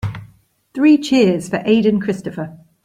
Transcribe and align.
Three 0.73 0.97
cheers 0.97 1.47
for 1.49 1.61
Aden 1.63 1.99
Christopher. 1.99 2.57